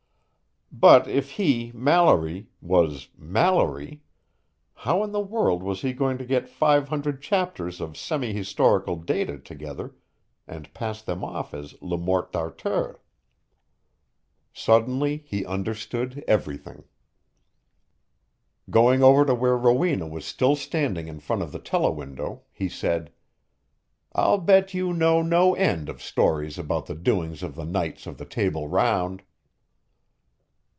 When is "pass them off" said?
10.73-11.53